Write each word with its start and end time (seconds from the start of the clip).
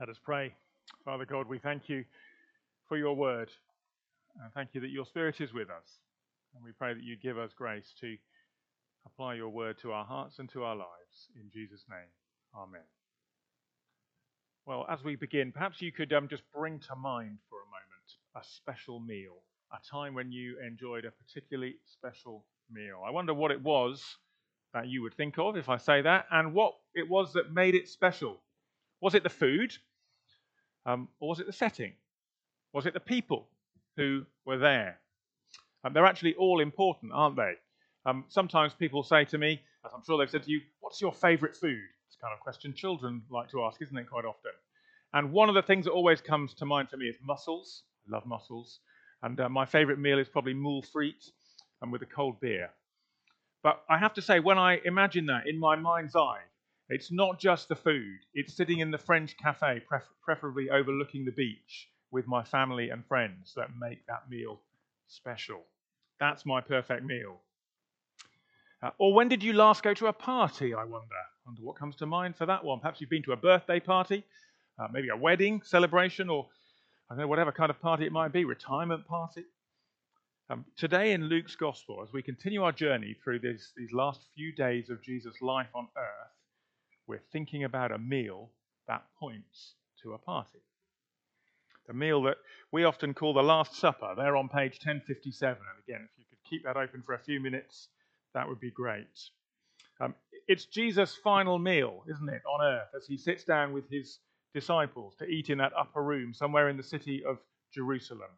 Let 0.00 0.08
us 0.08 0.18
pray. 0.24 0.54
Father 1.04 1.26
God, 1.26 1.46
we 1.46 1.58
thank 1.58 1.90
you 1.90 2.06
for 2.88 2.96
your 2.96 3.14
word. 3.14 3.50
And 4.42 4.50
thank 4.54 4.70
you 4.72 4.80
that 4.80 4.88
your 4.88 5.04
Spirit 5.04 5.42
is 5.42 5.52
with 5.52 5.68
us. 5.68 5.98
And 6.54 6.64
we 6.64 6.72
pray 6.72 6.94
that 6.94 7.02
you 7.02 7.18
give 7.18 7.36
us 7.36 7.50
grace 7.54 7.92
to 8.00 8.16
apply 9.04 9.34
your 9.34 9.50
word 9.50 9.76
to 9.82 9.92
our 9.92 10.06
hearts 10.06 10.38
and 10.38 10.48
to 10.52 10.64
our 10.64 10.74
lives. 10.74 11.28
In 11.36 11.50
Jesus' 11.52 11.84
name, 11.90 12.08
Amen. 12.56 12.80
Well, 14.64 14.86
as 14.88 15.04
we 15.04 15.16
begin, 15.16 15.52
perhaps 15.52 15.82
you 15.82 15.92
could 15.92 16.14
um, 16.14 16.28
just 16.28 16.44
bring 16.56 16.78
to 16.78 16.96
mind 16.96 17.36
for 17.50 17.56
a 17.56 17.66
moment 17.66 18.16
a 18.36 18.40
special 18.42 19.00
meal, 19.00 19.42
a 19.70 19.86
time 19.86 20.14
when 20.14 20.32
you 20.32 20.56
enjoyed 20.66 21.04
a 21.04 21.10
particularly 21.10 21.74
special 21.84 22.46
meal. 22.72 23.02
I 23.06 23.10
wonder 23.10 23.34
what 23.34 23.50
it 23.50 23.62
was 23.62 24.02
that 24.72 24.88
you 24.88 25.02
would 25.02 25.14
think 25.14 25.36
of 25.36 25.58
if 25.58 25.68
I 25.68 25.76
say 25.76 26.00
that, 26.00 26.24
and 26.30 26.54
what 26.54 26.72
it 26.94 27.06
was 27.06 27.34
that 27.34 27.52
made 27.52 27.74
it 27.74 27.86
special. 27.86 28.40
Was 29.02 29.14
it 29.14 29.24
the 29.24 29.28
food? 29.28 29.74
Um, 30.86 31.08
or 31.20 31.28
was 31.30 31.40
it 31.40 31.46
the 31.46 31.52
setting? 31.52 31.92
Was 32.72 32.86
it 32.86 32.94
the 32.94 33.00
people 33.00 33.48
who 33.96 34.24
were 34.44 34.58
there? 34.58 34.98
Um, 35.84 35.92
they're 35.92 36.06
actually 36.06 36.34
all 36.34 36.60
important, 36.60 37.12
aren't 37.12 37.36
they? 37.36 37.54
Um, 38.06 38.24
sometimes 38.28 38.72
people 38.74 39.02
say 39.02 39.24
to 39.26 39.38
me, 39.38 39.60
as 39.84 39.92
I'm 39.94 40.02
sure 40.04 40.18
they've 40.18 40.30
said 40.30 40.44
to 40.44 40.50
you, 40.50 40.60
What's 40.80 41.00
your 41.00 41.12
favourite 41.12 41.56
food? 41.56 41.82
It's 42.06 42.16
kind 42.20 42.32
of 42.34 42.40
question 42.40 42.74
children 42.74 43.22
like 43.30 43.50
to 43.50 43.64
ask, 43.64 43.80
isn't 43.82 43.96
it, 43.96 44.08
quite 44.08 44.24
often? 44.24 44.52
And 45.12 45.32
one 45.32 45.48
of 45.48 45.54
the 45.54 45.62
things 45.62 45.84
that 45.86 45.92
always 45.92 46.20
comes 46.20 46.54
to 46.54 46.64
mind 46.64 46.88
for 46.90 46.96
me 46.96 47.06
is 47.06 47.16
mussels. 47.22 47.82
I 48.06 48.14
love 48.14 48.26
mussels. 48.26 48.80
And 49.22 49.38
uh, 49.40 49.48
my 49.48 49.66
favourite 49.66 49.98
meal 49.98 50.18
is 50.18 50.28
probably 50.28 50.54
moules 50.54 50.88
frites 50.94 51.30
and 51.82 51.92
with 51.92 52.02
a 52.02 52.06
cold 52.06 52.40
beer. 52.40 52.70
But 53.62 53.82
I 53.88 53.98
have 53.98 54.14
to 54.14 54.22
say, 54.22 54.40
when 54.40 54.58
I 54.58 54.80
imagine 54.84 55.26
that 55.26 55.46
in 55.46 55.58
my 55.58 55.76
mind's 55.76 56.16
eye, 56.16 56.40
it's 56.90 57.12
not 57.12 57.38
just 57.38 57.68
the 57.68 57.76
food, 57.76 58.18
it's 58.34 58.56
sitting 58.56 58.80
in 58.80 58.90
the 58.90 58.98
French 58.98 59.36
cafe, 59.38 59.80
preferably 60.22 60.70
overlooking 60.70 61.24
the 61.24 61.32
beach 61.32 61.88
with 62.10 62.26
my 62.26 62.42
family 62.42 62.90
and 62.90 63.06
friends 63.06 63.52
that 63.56 63.68
make 63.80 64.04
that 64.06 64.28
meal 64.28 64.60
special. 65.06 65.60
That's 66.18 66.44
my 66.44 66.60
perfect 66.60 67.04
meal. 67.04 67.40
Uh, 68.82 68.90
or 68.98 69.14
when 69.14 69.28
did 69.28 69.42
you 69.42 69.52
last 69.52 69.82
go 69.82 69.94
to 69.94 70.08
a 70.08 70.12
party, 70.12 70.74
I 70.74 70.84
wonder? 70.84 71.14
I 71.14 71.46
wonder 71.46 71.62
what 71.62 71.76
comes 71.76 71.96
to 71.96 72.06
mind 72.06 72.36
for 72.36 72.46
that 72.46 72.64
one. 72.64 72.80
Perhaps 72.80 73.00
you've 73.00 73.10
been 73.10 73.22
to 73.24 73.32
a 73.32 73.36
birthday 73.36 73.78
party, 73.78 74.24
uh, 74.78 74.88
maybe 74.92 75.10
a 75.10 75.16
wedding 75.16 75.62
celebration, 75.64 76.28
or 76.28 76.48
I 77.08 77.14
don't 77.14 77.20
know, 77.20 77.28
whatever 77.28 77.52
kind 77.52 77.70
of 77.70 77.80
party 77.80 78.06
it 78.06 78.12
might 78.12 78.32
be, 78.32 78.44
retirement 78.44 79.06
party. 79.06 79.44
Um, 80.48 80.64
today 80.76 81.12
in 81.12 81.24
Luke's 81.24 81.54
Gospel, 81.54 82.02
as 82.02 82.12
we 82.12 82.22
continue 82.22 82.64
our 82.64 82.72
journey 82.72 83.14
through 83.22 83.38
this, 83.38 83.72
these 83.76 83.92
last 83.92 84.20
few 84.34 84.52
days 84.52 84.90
of 84.90 85.02
Jesus' 85.02 85.40
life 85.40 85.68
on 85.74 85.86
earth, 85.96 86.39
we're 87.10 87.20
thinking 87.32 87.64
about 87.64 87.90
a 87.90 87.98
meal 87.98 88.50
that 88.86 89.02
points 89.18 89.74
to 90.00 90.12
a 90.12 90.18
party. 90.18 90.60
The 91.88 91.92
meal 91.92 92.22
that 92.22 92.36
we 92.70 92.84
often 92.84 93.14
call 93.14 93.34
the 93.34 93.42
Last 93.42 93.74
Supper. 93.74 94.14
They're 94.16 94.36
on 94.36 94.48
page 94.48 94.78
1057. 94.84 95.58
And 95.58 95.84
again, 95.88 96.08
if 96.08 96.18
you 96.18 96.24
could 96.30 96.38
keep 96.48 96.64
that 96.64 96.76
open 96.76 97.02
for 97.02 97.14
a 97.14 97.18
few 97.18 97.40
minutes, 97.40 97.88
that 98.32 98.48
would 98.48 98.60
be 98.60 98.70
great. 98.70 99.08
Um, 100.00 100.14
it's 100.46 100.66
Jesus' 100.66 101.16
final 101.16 101.58
meal, 101.58 102.04
isn't 102.08 102.28
it, 102.28 102.42
on 102.48 102.64
earth, 102.64 102.90
as 102.96 103.08
he 103.08 103.16
sits 103.16 103.42
down 103.42 103.72
with 103.72 103.90
his 103.90 104.20
disciples 104.54 105.16
to 105.16 105.24
eat 105.26 105.50
in 105.50 105.58
that 105.58 105.72
upper 105.76 106.04
room 106.04 106.32
somewhere 106.32 106.68
in 106.68 106.76
the 106.76 106.82
city 106.84 107.24
of 107.24 107.38
Jerusalem. 107.74 108.30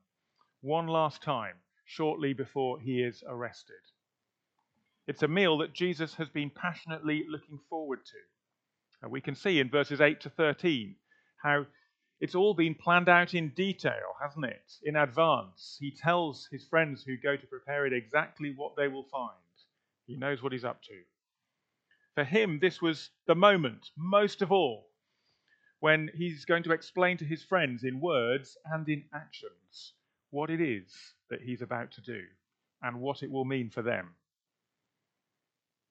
One 0.63 0.87
last 0.87 1.23
time, 1.23 1.57
shortly 1.85 2.33
before 2.33 2.81
he 2.81 3.03
is 3.03 3.23
arrested. 3.29 3.85
It's 5.07 5.23
a 5.23 5.29
meal 5.29 5.59
that 5.59 5.75
Jesus 5.75 6.15
has 6.15 6.31
been 6.31 6.49
passionately 6.49 7.27
looking 7.29 7.61
forward 7.69 7.99
to. 8.07 8.19
And 9.03 9.11
we 9.11 9.21
can 9.21 9.35
see 9.35 9.59
in 9.59 9.69
verses 9.69 10.01
8 10.01 10.21
to 10.21 10.31
13 10.31 10.95
how 11.43 11.67
it's 12.21 12.37
all 12.37 12.55
been 12.55 12.77
planned 12.77 13.09
out 13.09 13.35
in 13.35 13.49
detail, 13.49 14.15
hasn't 14.23 14.45
it? 14.45 14.73
In 14.85 14.95
advance. 14.95 15.77
He 15.81 15.91
tells 15.91 16.49
his 16.53 16.65
friends 16.65 17.03
who 17.03 17.17
go 17.17 17.37
to 17.37 17.47
prepare 17.49 17.85
it 17.85 17.93
exactly 17.93 18.55
what 18.57 18.77
they 18.77 18.87
will 18.87 19.07
find. 19.11 19.33
He 20.07 20.17
knows 20.17 20.41
what 20.41 20.53
he's 20.53 20.65
up 20.65 20.83
to. 20.85 20.95
For 22.15 22.25
him, 22.25 22.61
this 22.61 22.81
was 22.81 23.11
the 23.27 23.35
moment, 23.35 23.91
most 23.97 24.41
of 24.41 24.53
all, 24.53 24.87
when 25.81 26.11
he's 26.15 26.45
going 26.45 26.63
to 26.63 26.73
explain 26.73 27.17
to 27.17 27.25
his 27.25 27.43
friends 27.43 27.83
in 27.83 28.01
words 28.01 28.57
and 28.67 28.89
in 28.89 29.03
actions 29.13 29.95
what 30.31 30.49
it 30.49 30.61
is 30.61 30.95
that 31.29 31.43
he's 31.43 31.63
about 31.63 31.91
to 31.93 32.01
do 32.03 32.21
and 32.83 33.01
what 33.01 33.25
it 33.25 33.31
will 33.33 33.45
mean 33.45 33.69
for 33.69 33.83
them. 33.83 34.11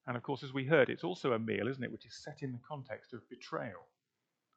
And 0.07 0.17
of 0.17 0.23
course, 0.23 0.43
as 0.43 0.53
we 0.53 0.65
heard, 0.65 0.89
it's 0.89 1.03
also 1.03 1.33
a 1.33 1.39
meal, 1.39 1.67
isn't 1.67 1.83
it, 1.83 1.91
which 1.91 2.05
is 2.05 2.23
set 2.23 2.41
in 2.41 2.51
the 2.51 2.59
context 2.67 3.13
of 3.13 3.27
betrayal. 3.29 3.87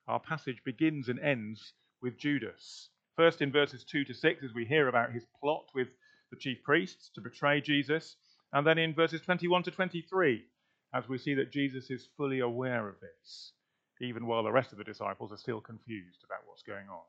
Our 0.09 0.21
passage 0.21 0.63
begins 0.65 1.09
and 1.09 1.21
ends 1.21 1.75
with 2.01 2.19
Judas. 2.19 2.91
First 3.17 3.43
in 3.43 3.53
verses 3.53 3.85
2 3.85 4.05
to 4.05 4.15
6, 4.15 4.43
as 4.43 4.55
we 4.55 4.65
hear 4.65 4.89
about 4.89 5.13
his 5.13 5.27
plot 5.41 5.67
with 5.75 5.89
the 6.31 6.37
chief 6.37 6.63
priests 6.63 7.11
to 7.15 7.21
betray 7.21 7.61
Jesus. 7.61 8.17
And 8.53 8.67
then 8.67 8.79
in 8.79 8.95
verses 8.95 9.21
21 9.21 9.65
to 9.65 9.71
23, 9.71 10.45
as 10.95 11.09
we 11.09 11.19
see 11.19 11.35
that 11.35 11.53
Jesus 11.53 11.91
is 11.91 12.09
fully 12.17 12.41
aware 12.41 12.89
of 12.89 13.01
this, 13.01 13.53
even 14.01 14.27
while 14.27 14.43
the 14.43 14.53
rest 14.53 14.73
of 14.73 14.79
the 14.79 14.85
disciples 14.85 15.33
are 15.33 15.37
still 15.37 15.61
confused 15.61 16.25
about 16.25 16.47
what's 16.47 16.63
going 16.63 16.89
on. 16.89 17.03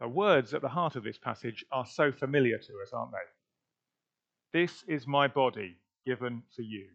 The 0.00 0.08
words 0.08 0.52
at 0.52 0.60
the 0.60 0.68
heart 0.68 0.96
of 0.96 1.04
this 1.04 1.18
passage 1.18 1.64
are 1.72 1.86
so 1.86 2.12
familiar 2.12 2.58
to 2.58 2.72
us, 2.82 2.92
aren't 2.92 3.12
they? 3.12 4.58
This 4.60 4.84
is 4.86 5.06
my 5.06 5.28
body 5.28 5.78
given 6.06 6.42
for 6.54 6.62
you. 6.62 6.86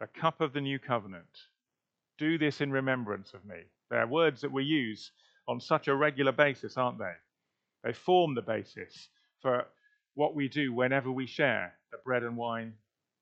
The 0.00 0.06
cup 0.06 0.40
of 0.40 0.52
the 0.52 0.60
new 0.60 0.78
covenant. 0.78 1.26
Do 2.18 2.38
this 2.38 2.60
in 2.60 2.70
remembrance 2.70 3.34
of 3.34 3.44
me. 3.44 3.56
They 3.90 3.96
are 3.96 4.06
words 4.06 4.40
that 4.42 4.52
we 4.52 4.64
use 4.64 5.10
on 5.48 5.60
such 5.60 5.88
a 5.88 5.94
regular 5.94 6.32
basis, 6.32 6.76
aren't 6.76 6.98
they? 6.98 7.12
They 7.82 7.92
form 7.92 8.34
the 8.34 8.42
basis 8.42 9.08
for 9.40 9.66
what 10.14 10.34
we 10.34 10.48
do 10.48 10.72
whenever 10.72 11.10
we 11.10 11.26
share 11.26 11.74
the 11.90 11.98
bread 12.04 12.22
and 12.22 12.36
wine 12.36 12.74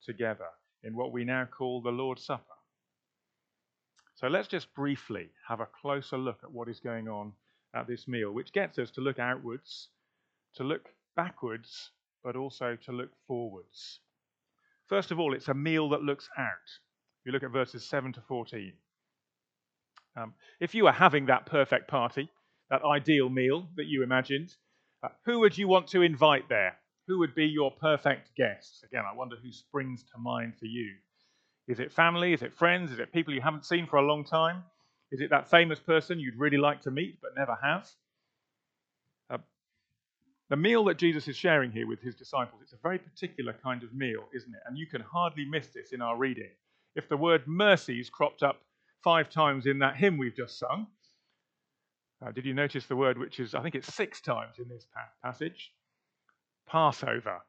together 0.05 0.49
in 0.83 0.95
what 0.95 1.13
we 1.13 1.25
now 1.25 1.47
call 1.47 1.81
the 1.81 1.91
Lord's 1.91 2.25
Supper. 2.25 2.43
So 4.15 4.29
let's 4.29 4.49
just 4.49 4.75
briefly 4.75 5.29
have 5.47 5.61
a 5.61 5.69
closer 5.81 6.17
look 6.17 6.39
at 6.43 6.51
what 6.51 6.69
is 6.69 6.81
going 6.81 7.09
on 7.09 7.33
at 7.75 7.87
this 7.87 8.09
meal, 8.09 8.33
which 8.33 8.53
gets 8.53 8.79
us 8.79 8.91
to 8.93 9.03
look 9.03 9.19
outwards, 9.19 9.89
to 10.55 10.65
look 10.65 10.89
backwards, 11.17 11.91
but 12.25 12.35
also 12.35 12.77
to 12.87 12.93
look 12.93 13.11
forwards. 13.27 14.01
First 14.87 15.11
of 15.11 15.19
all, 15.19 15.35
it's 15.35 15.49
a 15.49 15.55
meal 15.55 15.89
that 15.91 16.03
looks 16.03 16.29
out. 16.39 16.47
You 17.25 17.33
look 17.33 17.43
at 17.43 17.51
verses 17.51 17.85
7 17.85 18.13
to 18.15 18.21
14. 18.21 18.73
Um, 20.17 20.35
if 20.61 20.75
you 20.75 20.85
were 20.85 20.93
having 20.93 21.27
that 21.27 21.47
perfect 21.47 21.89
party, 21.89 22.31
that 22.71 22.85
ideal 22.85 23.29
meal 23.29 23.69
that 23.77 23.87
you 23.87 24.03
imagined, 24.03 24.55
uh, 25.03 25.09
who 25.25 25.41
would 25.41 25.59
you 25.59 25.69
want 25.69 25.89
to 25.89 26.03
invite 26.03 26.49
there? 26.49 26.77
Who 27.09 27.19
would 27.19 27.35
be 27.35 27.47
your 27.47 27.71
perfect 27.71 28.35
guests? 28.37 28.83
Again, 28.83 29.05
I 29.11 29.15
wonder 29.15 29.37
who 29.43 29.53
springs 29.53 30.05
to 30.05 30.19
mind 30.19 30.55
for 30.59 30.67
you. 30.67 30.95
Is 31.69 31.81
it 31.81 31.93
family? 31.93 32.33
Is 32.33 32.43
it 32.43 32.55
friends? 32.55 32.93
Is 32.93 32.99
it 32.99 33.13
people 33.13 33.35
you 33.35 33.41
haven't 33.41 33.67
seen 33.67 33.87
for 33.87 33.97
a 33.97 34.07
long 34.07 34.25
time? 34.25 34.65
Is 35.13 35.21
it 35.21 35.31
that 35.31 35.51
famous 35.51 35.79
person 35.79 36.19
you'd 36.19 36.39
really 36.39 36.57
like 36.57 36.83
to 36.83 36.91
meet 36.91 37.19
but 37.21 37.37
never 37.37 37.57
have? 37.63 37.89
The 40.49 40.57
meal 40.57 40.85
that 40.85 40.99
Jesus 40.99 41.27
is 41.27 41.37
sharing 41.37 41.73
here 41.73 41.89
with 41.89 42.01
his 42.01 42.15
disciples, 42.15 42.63
it's 42.63 42.73
a 42.73 42.77
very 42.83 42.99
particular 42.99 43.53
kind 43.65 43.83
of 43.83 43.93
meal, 43.93 44.29
isn't 44.33 44.55
it? 44.55 44.61
And 44.67 44.79
you 44.79 44.87
can 44.87 45.01
hardly 45.01 45.45
miss 45.45 45.69
this 45.69 45.93
in 45.93 46.01
our 46.01 46.17
reading. 46.17 46.51
If 46.95 47.09
the 47.09 47.17
word 47.17 47.49
mercies 47.49 48.11
cropped 48.11 48.45
up 48.45 48.61
five 49.03 49.29
times 49.29 49.67
in 49.67 49.81
that 49.81 49.97
hymn 49.97 50.19
we've 50.19 50.37
just 50.37 50.59
sung, 50.59 50.87
uh, 52.25 52.31
did 52.31 52.47
you 52.47 52.55
notice 52.55 52.87
the 52.87 52.97
word 52.97 53.19
which 53.19 53.41
is, 53.41 53.55
I 53.55 53.63
think 53.63 53.75
it's 53.75 53.93
six 53.93 54.21
times 54.21 54.59
in 54.59 54.69
this 54.69 54.87
passage? 55.23 55.73
Passover. 56.69 57.41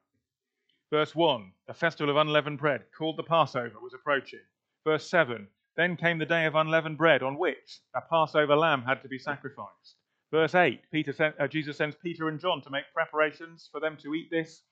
Verse 0.90 1.14
1, 1.14 1.52
the 1.68 1.74
festival 1.74 2.10
of 2.10 2.18
unleavened 2.18 2.58
bread, 2.58 2.86
called 2.98 3.18
the 3.18 3.24
Passover, 3.24 3.80
was 3.82 3.94
approaching. 3.94 4.40
Verse 4.84 5.08
7, 5.08 5.48
then 5.76 5.98
came 5.98 6.18
the 6.18 6.26
day 6.26 6.46
of 6.46 6.56
unleavened 6.56 6.98
bread, 6.98 7.22
on 7.22 7.38
which 7.38 7.82
a 7.94 8.02
Passover 8.02 8.56
lamb 8.56 8.82
had 8.82 9.04
to 9.04 9.08
be 9.08 9.20
sacrificed. 9.20 9.97
Verse 10.32 10.56
8 10.56 10.82
Peter 10.92 11.14
sent, 11.14 11.36
uh, 11.40 11.48
Jesus 11.48 11.78
sends 11.78 11.96
Peter 11.96 12.28
and 12.28 12.40
John 12.40 12.62
to 12.62 12.70
make 12.70 12.86
preparations 12.94 13.70
for 13.72 13.80
them 13.80 13.98
to 14.04 14.14
eat 14.14 14.30
this 14.30 14.64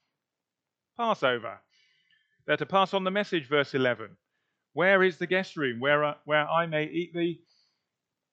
Passover. 0.98 1.60
They're 2.46 2.58
to 2.58 2.66
pass 2.66 2.94
on 2.94 3.04
the 3.04 3.12
message, 3.12 3.48
verse 3.50 3.74
11. 3.74 4.18
Where 4.74 5.04
is 5.04 5.18
the 5.18 5.28
guest 5.28 5.56
room 5.56 5.80
where, 5.80 6.04
uh, 6.04 6.14
where 6.26 6.48
I 6.48 6.66
may 6.66 6.86
eat 6.86 7.14
the 7.14 7.40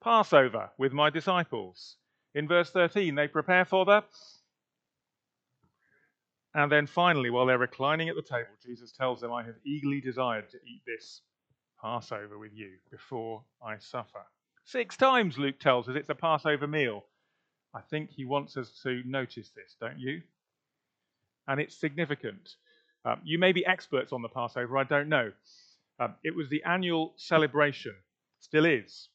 Passover 0.03 0.69
with 0.77 0.91
my 0.93 1.09
disciples? 1.09 1.97
In 2.35 2.47
verse 2.47 2.69
13, 2.71 3.15
they 3.15 3.27
prepare 3.27 3.65
for 3.65 3.85
the. 3.85 4.03
And 6.53 6.71
then 6.71 6.85
finally, 6.85 7.29
while 7.29 7.45
they're 7.45 7.57
reclining 7.57 8.09
at 8.09 8.15
the 8.15 8.21
table, 8.21 8.51
Jesus 8.61 8.91
tells 8.91 9.21
them, 9.21 9.31
I 9.31 9.43
have 9.43 9.55
eagerly 9.65 10.01
desired 10.01 10.49
to 10.49 10.57
eat 10.57 10.81
this 10.85 11.21
Passover 11.81 12.37
with 12.37 12.51
you 12.53 12.77
before 12.91 13.43
I 13.65 13.77
suffer. 13.77 14.23
Six 14.65 14.95
times, 14.95 15.37
Luke 15.37 15.59
tells 15.59 15.89
us, 15.89 15.95
it's 15.95 16.09
a 16.09 16.15
Passover 16.15 16.67
meal. 16.67 17.05
I 17.73 17.81
think 17.81 18.11
he 18.11 18.25
wants 18.25 18.55
us 18.57 18.79
to 18.83 19.01
notice 19.05 19.49
this, 19.49 19.75
don't 19.79 19.99
you? 19.99 20.21
And 21.47 21.59
it's 21.59 21.75
significant. 21.75 22.55
Um, 23.05 23.19
you 23.23 23.39
may 23.39 23.51
be 23.51 23.65
experts 23.65 24.13
on 24.13 24.21
the 24.21 24.29
Passover, 24.29 24.77
I 24.77 24.83
don't 24.83 25.09
know. 25.09 25.31
Um, 25.99 26.15
it 26.23 26.35
was 26.35 26.49
the 26.49 26.63
annual 26.63 27.13
celebration, 27.17 27.95
still 28.39 28.65
is, 28.65 29.09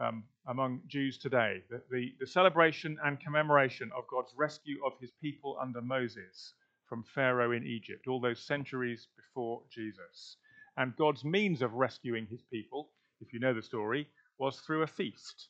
um, 0.00 0.24
among 0.46 0.80
Jews 0.86 1.18
today. 1.18 1.62
The, 1.70 1.82
the, 1.90 2.14
the 2.20 2.26
celebration 2.26 2.98
and 3.04 3.20
commemoration 3.20 3.90
of 3.96 4.04
God's 4.08 4.32
rescue 4.36 4.78
of 4.84 4.92
his 5.00 5.10
people 5.22 5.56
under 5.60 5.80
Moses 5.80 6.54
from 6.88 7.04
Pharaoh 7.14 7.52
in 7.52 7.66
Egypt, 7.66 8.08
all 8.08 8.20
those 8.20 8.40
centuries 8.40 9.06
before 9.16 9.60
Jesus. 9.70 10.36
And 10.76 10.96
God's 10.96 11.24
means 11.24 11.60
of 11.60 11.74
rescuing 11.74 12.26
his 12.26 12.42
people, 12.50 12.88
if 13.20 13.32
you 13.32 13.40
know 13.40 13.52
the 13.52 13.62
story, 13.62 14.08
was 14.38 14.60
through 14.60 14.82
a 14.82 14.86
feast, 14.86 15.48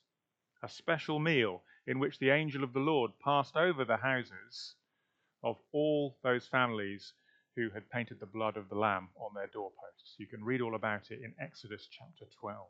a 0.63 0.69
special 0.69 1.19
meal 1.19 1.63
in 1.89 1.99
which 1.99 2.19
the 2.19 2.31
angel 2.31 2.63
of 2.63 2.75
the 2.75 2.79
Lord 2.79 3.11
passed 3.25 3.57
over 3.57 3.83
the 3.83 3.97
houses 3.97 4.75
of 5.43 5.57
all 5.73 6.19
those 6.23 6.47
families 6.47 7.15
who 7.57 7.71
had 7.71 7.89
painted 7.91 8.21
the 8.21 8.27
blood 8.27 8.59
of 8.59 8.69
the 8.69 8.75
Lamb 8.75 9.09
on 9.17 9.33
their 9.35 9.47
doorposts. 9.47 10.15
You 10.19 10.27
can 10.27 10.45
read 10.45 10.61
all 10.61 10.75
about 10.75 11.11
it 11.11 11.21
in 11.25 11.33
Exodus 11.41 11.89
chapter 11.91 12.27
12. 12.41 12.67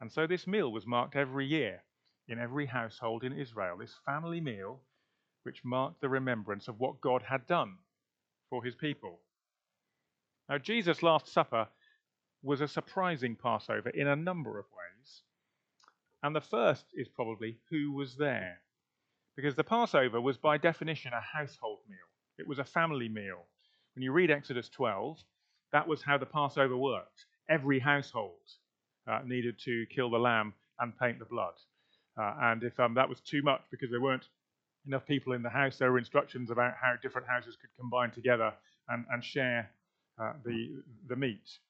And 0.00 0.10
so 0.10 0.26
this 0.26 0.46
meal 0.46 0.72
was 0.72 0.86
marked 0.86 1.16
every 1.16 1.46
year 1.46 1.82
in 2.28 2.38
every 2.38 2.64
household 2.64 3.22
in 3.24 3.38
Israel, 3.38 3.76
this 3.76 3.94
family 4.06 4.40
meal 4.40 4.80
which 5.42 5.62
marked 5.62 6.00
the 6.00 6.08
remembrance 6.08 6.68
of 6.68 6.80
what 6.80 7.02
God 7.02 7.22
had 7.22 7.46
done 7.46 7.74
for 8.48 8.64
his 8.64 8.74
people. 8.74 9.20
Now, 10.48 10.58
Jesus' 10.58 11.02
Last 11.02 11.28
Supper 11.28 11.68
was 12.42 12.62
a 12.62 12.68
surprising 12.68 13.36
Passover 13.36 13.90
in 13.90 14.08
a 14.08 14.16
number 14.16 14.58
of 14.58 14.64
ways. 14.64 15.22
And 16.26 16.34
the 16.34 16.40
first 16.40 16.86
is 16.92 17.06
probably 17.06 17.56
who 17.70 17.92
was 17.92 18.16
there. 18.16 18.58
Because 19.36 19.54
the 19.54 19.62
Passover 19.62 20.20
was 20.20 20.36
by 20.36 20.58
definition 20.58 21.12
a 21.12 21.20
household 21.20 21.78
meal, 21.88 21.98
it 22.36 22.48
was 22.48 22.58
a 22.58 22.64
family 22.64 23.08
meal. 23.08 23.44
When 23.94 24.02
you 24.02 24.10
read 24.10 24.32
Exodus 24.32 24.68
12, 24.70 25.22
that 25.70 25.86
was 25.86 26.02
how 26.02 26.18
the 26.18 26.26
Passover 26.26 26.76
worked. 26.76 27.26
Every 27.48 27.78
household 27.78 28.40
uh, 29.08 29.20
needed 29.24 29.60
to 29.66 29.86
kill 29.86 30.10
the 30.10 30.18
lamb 30.18 30.54
and 30.80 30.98
paint 30.98 31.20
the 31.20 31.26
blood. 31.26 31.54
Uh, 32.20 32.34
and 32.40 32.64
if 32.64 32.80
um, 32.80 32.94
that 32.94 33.08
was 33.08 33.20
too 33.20 33.42
much 33.42 33.60
because 33.70 33.92
there 33.92 34.00
weren't 34.00 34.26
enough 34.84 35.06
people 35.06 35.32
in 35.32 35.44
the 35.44 35.48
house, 35.48 35.78
there 35.78 35.92
were 35.92 35.98
instructions 35.98 36.50
about 36.50 36.74
how 36.82 36.94
different 37.00 37.28
houses 37.28 37.56
could 37.60 37.70
combine 37.78 38.10
together 38.10 38.52
and, 38.88 39.04
and 39.12 39.22
share 39.22 39.70
uh, 40.20 40.32
the, 40.44 40.82
the 41.06 41.14
meat. 41.14 41.60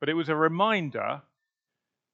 But 0.00 0.10
it 0.10 0.14
was 0.14 0.28
a 0.28 0.36
reminder 0.36 1.22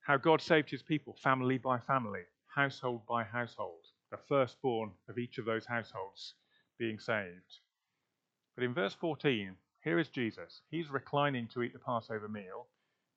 how 0.07 0.17
God 0.17 0.41
saved 0.41 0.71
his 0.71 0.83
people, 0.83 1.17
family 1.23 1.59
by 1.59 1.79
family, 1.79 2.23
household 2.55 3.03
by 3.09 3.25
household, 3.25 3.85
the 4.11 4.19
firstborn 4.29 4.91
of 5.09 5.19
each 5.19 5.39
of 5.39 5.45
those 5.45 5.67
households 5.67 6.35
being 6.79 6.99
saved. 6.99 7.61
But 8.57 8.65
in 8.65 8.75
verse 8.75 8.95
14, 8.95 9.55
here 9.83 9.99
is 9.99 10.09
Jesus. 10.09 10.63
He's 10.71 10.91
reclining 10.91 11.49
to 11.49 11.63
eat 11.63 11.73
the 11.73 11.79
Passover 11.79 12.29
meal 12.29 12.67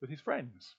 with 0.01 0.09
his 0.09 0.21
friends, 0.21 0.75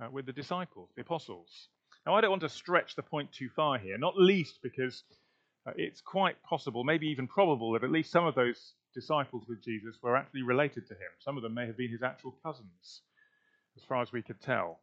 uh, 0.00 0.08
with 0.10 0.26
the 0.26 0.32
disciples, 0.32 0.90
the 0.94 1.02
apostles. 1.02 1.68
Now, 2.06 2.14
I 2.14 2.20
don't 2.20 2.30
want 2.30 2.42
to 2.42 2.48
stretch 2.48 2.94
the 2.94 3.02
point 3.02 3.32
too 3.32 3.48
far 3.48 3.78
here, 3.78 3.98
not 3.98 4.16
least 4.16 4.60
because 4.62 5.02
uh, 5.66 5.72
it's 5.76 6.00
quite 6.00 6.40
possible, 6.42 6.84
maybe 6.84 7.08
even 7.08 7.26
probable, 7.26 7.72
that 7.72 7.84
at 7.84 7.90
least 7.90 8.12
some 8.12 8.26
of 8.26 8.34
those 8.34 8.74
disciples 8.94 9.44
with 9.48 9.62
Jesus 9.64 9.96
were 10.02 10.16
actually 10.16 10.42
related 10.42 10.86
to 10.86 10.94
him. 10.94 11.10
Some 11.18 11.36
of 11.36 11.42
them 11.42 11.54
may 11.54 11.66
have 11.66 11.76
been 11.76 11.90
his 11.90 12.02
actual 12.02 12.34
cousins, 12.42 13.02
as 13.76 13.82
far 13.84 14.00
as 14.00 14.12
we 14.12 14.22
could 14.22 14.40
tell. 14.40 14.80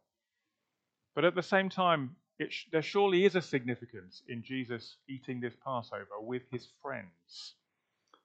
But 1.14 1.24
at 1.24 1.34
the 1.34 1.42
same 1.42 1.68
time, 1.68 2.16
sh- 2.48 2.64
there 2.72 2.82
surely 2.82 3.24
is 3.24 3.36
a 3.36 3.42
significance 3.42 4.22
in 4.28 4.42
Jesus 4.42 4.96
eating 5.08 5.40
this 5.40 5.56
Passover 5.64 6.20
with 6.20 6.42
his 6.50 6.68
friends. 6.82 7.54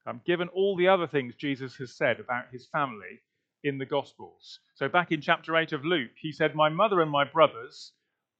Um, 0.05 0.21
given 0.25 0.47
all 0.49 0.75
the 0.75 0.87
other 0.87 1.07
things 1.07 1.35
Jesus 1.35 1.75
has 1.75 1.93
said 1.93 2.19
about 2.19 2.45
his 2.51 2.65
family 2.67 3.21
in 3.63 3.77
the 3.77 3.85
Gospels. 3.85 4.59
So, 4.75 4.87
back 4.87 5.11
in 5.11 5.21
chapter 5.21 5.55
8 5.55 5.73
of 5.73 5.85
Luke, 5.85 6.11
he 6.19 6.31
said, 6.31 6.55
My 6.55 6.69
mother 6.69 7.01
and 7.01 7.11
my 7.11 7.25
brothers 7.25 7.91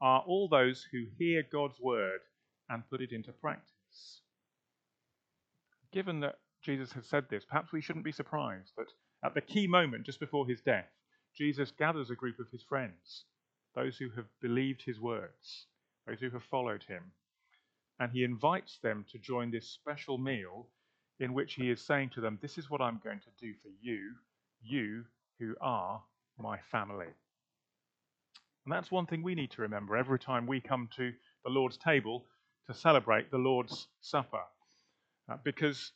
are 0.01 0.22
all 0.22 0.48
those 0.48 0.88
who 0.92 1.06
hear 1.18 1.44
God's 1.44 1.80
word 1.80 2.22
and 2.69 2.90
put 2.90 3.02
it 3.02 3.12
into 3.12 3.31
practice. 3.34 4.22
Given 5.92 6.22
that 6.22 6.40
Jesus 6.62 6.92
has 6.94 7.06
said 7.06 7.25
this, 7.30 7.45
perhaps 7.45 7.72
we 7.72 7.81
shouldn't 7.81 8.06
be 8.06 8.12
surprised 8.12 8.72
that 8.78 8.88
at 9.24 9.34
the 9.34 9.42
key 9.42 9.68
moment 9.68 10.06
just 10.06 10.19
before 10.19 10.48
his 10.48 10.62
death, 10.62 10.90
Jesus 11.36 11.72
gathers 11.72 12.10
a 12.10 12.16
group 12.16 12.40
of 12.40 12.50
his 12.52 12.63
friends, 12.63 13.25
those 13.75 13.98
who 13.98 14.10
have 14.16 14.27
believed 14.42 14.81
his 14.81 15.00
words, 15.00 15.68
those 16.07 16.19
who 16.19 16.30
have 16.31 16.44
followed 16.44 16.83
him, 16.83 17.04
and 18.00 18.12
he 18.12 18.24
invites 18.24 18.80
them 18.81 19.06
to 19.12 19.18
join 19.18 19.51
this 19.51 19.68
special 19.69 20.18
meal 20.18 20.68
in 21.19 21.33
which 21.33 21.56
he 21.56 21.69
is 21.69 21.81
saying 21.81 22.10
to 22.12 22.21
them, 22.21 22.39
This 22.42 22.57
is 22.57 22.69
what 22.69 22.81
I'm 22.81 23.01
going 23.04 23.19
to 23.19 23.45
do 23.45 23.54
for 23.62 23.69
you, 23.81 24.13
you 24.62 25.04
who 25.39 25.56
are 25.62 26.01
my 26.38 26.57
family. 26.71 27.07
And 28.66 28.74
that's 28.74 28.92
one 28.92 29.06
thing 29.06 29.24
we 29.24 29.36
need 29.36 29.51
to 29.51 29.62
remember 29.62 29.98
every 29.98 30.19
time 30.19 30.48
we 30.48 30.62
come 30.62 30.89
to 30.95 31.12
the 31.44 31.50
Lord's 31.50 31.77
table 31.77 32.25
to 32.68 32.74
celebrate 32.74 33.31
the 33.31 33.38
Lord's 33.38 33.88
Supper. 34.01 34.44
Uh, 35.30 35.38
because 35.44 35.92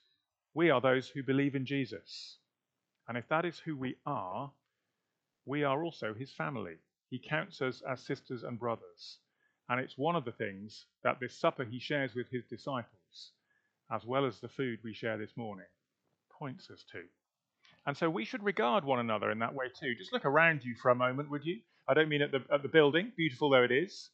we 0.53 0.69
are 0.69 0.81
those 0.81 1.07
who 1.07 1.23
believe 1.23 1.55
in 1.55 1.65
Jesus. 1.65 2.37
And 3.07 3.17
if 3.17 3.27
that 3.29 3.45
is 3.45 3.59
who 3.59 3.75
we 3.75 3.95
are, 4.05 4.51
we 5.45 5.63
are 5.63 5.83
also 5.83 6.13
his 6.13 6.31
family. 6.31 6.75
He 7.13 7.19
counts 7.19 7.61
us 7.61 7.83
as 7.87 8.01
sisters 8.01 8.41
and 8.41 8.59
brothers. 8.59 9.19
And 9.69 9.79
it's 9.79 9.99
one 9.99 10.15
of 10.15 10.25
the 10.25 10.31
things 10.31 10.87
that 11.03 11.19
this 11.19 11.37
supper 11.37 11.63
he 11.63 11.77
shares 11.77 12.15
with 12.15 12.27
his 12.31 12.43
disciples, 12.45 13.33
as 13.91 14.03
well 14.03 14.25
as 14.25 14.39
the 14.39 14.47
food 14.47 14.79
we 14.83 14.95
share 14.95 15.19
this 15.19 15.37
morning, 15.37 15.67
points 16.39 16.71
us 16.71 16.83
to. 16.91 17.03
And 17.85 17.95
so 17.95 18.09
we 18.09 18.25
should 18.25 18.41
regard 18.41 18.83
one 18.83 18.99
another 18.99 19.29
in 19.29 19.37
that 19.39 19.53
way 19.53 19.65
too. 19.79 19.93
Just 19.93 20.11
look 20.11 20.25
around 20.25 20.65
you 20.65 20.73
for 20.81 20.89
a 20.89 20.95
moment, 20.95 21.29
would 21.29 21.45
you? 21.45 21.59
I 21.87 21.93
don't 21.93 22.09
mean 22.09 22.23
at 22.23 22.31
the, 22.31 22.43
at 22.51 22.63
the 22.63 22.67
building, 22.67 23.11
beautiful 23.15 23.51
though 23.51 23.63
it 23.63 23.71
is, 23.71 24.09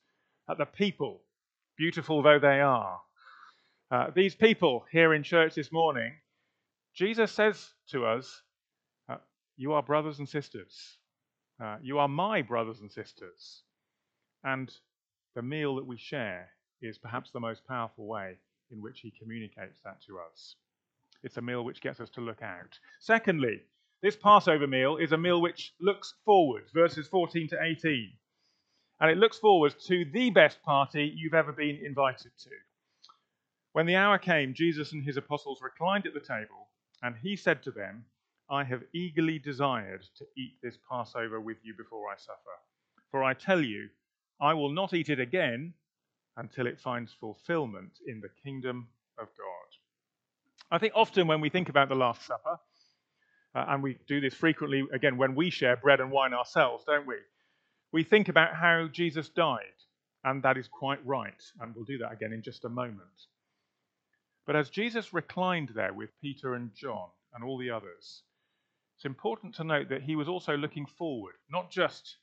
at 0.49 0.57
the 0.57 0.65
people, 0.65 1.21
beautiful 1.77 2.21
though 2.21 2.39
they 2.39 2.59
are. 2.59 2.99
Uh, 3.89 4.11
these 4.13 4.35
people 4.35 4.85
here 4.91 5.13
in 5.13 5.23
church 5.23 5.55
this 5.55 5.71
morning 5.71 6.11
Jesus 6.93 7.31
says 7.31 7.65
to 7.91 8.05
us, 8.05 8.41
uh, 9.07 9.19
You 9.55 9.71
are 9.71 9.83
brothers 9.83 10.19
and 10.19 10.27
sisters. 10.27 10.97
Uh, 11.61 11.77
you 11.81 11.99
are 11.99 12.07
my 12.07 12.41
brothers 12.41 12.79
and 12.79 12.91
sisters. 12.91 13.63
And 14.43 14.71
the 15.35 15.41
meal 15.41 15.75
that 15.75 15.85
we 15.85 15.97
share 15.97 16.49
is 16.81 16.97
perhaps 16.97 17.31
the 17.31 17.39
most 17.39 17.67
powerful 17.67 18.07
way 18.07 18.37
in 18.71 18.81
which 18.81 19.01
he 19.01 19.11
communicates 19.11 19.79
that 19.83 20.01
to 20.07 20.19
us. 20.19 20.55
It's 21.23 21.37
a 21.37 21.41
meal 21.41 21.65
which 21.65 21.81
gets 21.81 21.99
us 21.99 22.09
to 22.11 22.21
look 22.21 22.41
out. 22.41 22.79
Secondly, 22.99 23.61
this 24.01 24.15
Passover 24.15 24.67
meal 24.67 24.95
is 24.95 25.11
a 25.11 25.17
meal 25.17 25.41
which 25.41 25.73
looks 25.81 26.13
forward, 26.23 26.63
verses 26.73 27.07
14 27.09 27.49
to 27.49 27.61
18. 27.61 28.13
And 29.01 29.11
it 29.11 29.17
looks 29.17 29.37
forward 29.37 29.75
to 29.87 30.05
the 30.05 30.29
best 30.29 30.61
party 30.63 31.13
you've 31.13 31.33
ever 31.33 31.51
been 31.51 31.79
invited 31.85 32.31
to. 32.43 32.49
When 33.73 33.85
the 33.85 33.95
hour 33.95 34.17
came, 34.17 34.53
Jesus 34.53 34.93
and 34.93 35.03
his 35.03 35.17
apostles 35.17 35.61
reclined 35.61 36.05
at 36.05 36.13
the 36.13 36.19
table 36.19 36.69
and 37.01 37.15
he 37.21 37.35
said 37.35 37.63
to 37.63 37.71
them, 37.71 38.05
I 38.51 38.63
have 38.63 38.83
eagerly 38.93 39.37
desired 39.37 40.03
to 40.17 40.25
eat 40.35 40.55
this 40.63 40.77
Passover 40.89 41.39
with 41.39 41.57
you 41.63 41.75
before 41.75 42.11
I 42.11 42.17
suffer. 42.17 42.57
For 43.11 43.23
I 43.23 43.33
tell 43.33 43.61
you, 43.61 43.89
I 44.41 44.53
will 44.53 44.71
not 44.71 44.93
eat 44.93 45.09
it 45.09 45.19
again 45.19 45.73
until 46.35 46.65
it 46.65 46.79
finds 46.79 47.13
fulfillment 47.13 47.99
in 48.07 48.21
the 48.21 48.29
kingdom 48.43 48.87
of 49.19 49.27
God. 49.27 50.71
I 50.71 50.79
think 50.79 50.93
often 50.95 51.27
when 51.27 51.41
we 51.41 51.49
think 51.49 51.69
about 51.69 51.89
the 51.89 51.95
Last 51.95 52.25
Supper, 52.25 52.59
uh, 53.55 53.65
and 53.67 53.83
we 53.83 53.97
do 54.07 54.21
this 54.21 54.33
frequently 54.33 54.83
again 54.93 55.17
when 55.17 55.35
we 55.35 55.49
share 55.49 55.75
bread 55.75 55.99
and 55.99 56.11
wine 56.11 56.33
ourselves, 56.33 56.83
don't 56.85 57.07
we? 57.07 57.15
We 57.91 58.03
think 58.03 58.29
about 58.29 58.55
how 58.55 58.87
Jesus 58.87 59.29
died, 59.29 59.61
and 60.23 60.41
that 60.43 60.57
is 60.57 60.67
quite 60.67 61.05
right, 61.05 61.43
and 61.59 61.75
we'll 61.75 61.85
do 61.85 61.97
that 61.99 62.11
again 62.11 62.33
in 62.33 62.41
just 62.41 62.65
a 62.65 62.69
moment. 62.69 63.27
But 64.45 64.55
as 64.55 64.69
Jesus 64.69 65.13
reclined 65.13 65.69
there 65.75 65.93
with 65.93 66.09
Peter 66.21 66.53
and 66.55 66.73
John 66.75 67.09
and 67.33 67.43
all 67.43 67.57
the 67.57 67.71
others, 67.71 68.23
it's 68.99 69.05
important 69.05 69.55
to 69.55 69.63
note 69.63 69.87
that 69.87 70.01
he 70.01 70.17
was 70.17 70.27
also 70.27 70.57
looking 70.57 70.85
forward, 70.85 71.35
not 71.49 71.71
just 71.71 72.17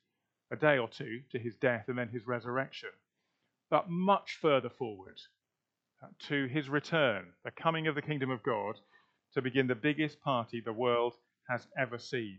a 0.52 0.56
day 0.56 0.76
or 0.76 0.90
two 0.90 1.22
to 1.32 1.38
his 1.38 1.56
death 1.56 1.86
and 1.88 1.96
then 1.96 2.10
his 2.10 2.26
resurrection, 2.26 2.90
but 3.70 3.88
much 3.88 4.36
further 4.42 4.68
forward 4.68 5.18
uh, 6.02 6.08
to 6.28 6.44
his 6.48 6.68
return, 6.68 7.24
the 7.46 7.50
coming 7.50 7.86
of 7.86 7.94
the 7.94 8.02
kingdom 8.02 8.28
of 8.28 8.42
God, 8.42 8.78
to 9.32 9.40
begin 9.40 9.66
the 9.66 9.74
biggest 9.74 10.20
party 10.20 10.60
the 10.60 10.70
world 10.70 11.14
has 11.48 11.66
ever 11.78 11.98
seen. 11.98 12.36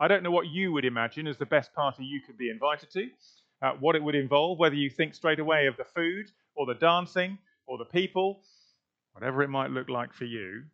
I 0.00 0.08
don't 0.08 0.24
know 0.24 0.32
what 0.32 0.48
you 0.48 0.72
would 0.72 0.84
imagine 0.84 1.28
as 1.28 1.36
the 1.38 1.46
best 1.46 1.72
party 1.72 2.04
you 2.04 2.20
could 2.26 2.36
be 2.36 2.50
invited 2.50 2.90
to, 2.90 3.10
uh, 3.62 3.74
what 3.78 3.94
it 3.94 4.02
would 4.02 4.16
involve, 4.16 4.58
whether 4.58 4.74
you 4.74 4.90
think 4.90 5.14
straight 5.14 5.38
away 5.38 5.68
of 5.68 5.76
the 5.76 5.84
food 5.84 6.26
or 6.56 6.66
the 6.66 6.74
dancing 6.74 7.38
or 7.68 7.78
the 7.78 7.84
people 7.84 8.42
whatever 9.12 9.42
it 9.42 9.48
might 9.48 9.70
look 9.70 9.88
like 9.88 10.12
for 10.12 10.24
you, 10.24 10.64